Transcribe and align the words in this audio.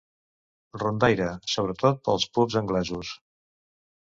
Rondaire, 0.83 1.27
sobretot 1.57 2.01
pels 2.09 2.27
pubs 2.39 2.59
anglesos. 2.63 3.13